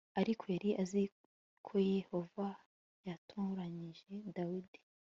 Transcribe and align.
ariko 0.21 0.43
yari 0.53 0.69
azi 0.81 1.03
koyehova 1.65 2.47
yatoranyije 3.07 4.11
dawidi 4.35 4.79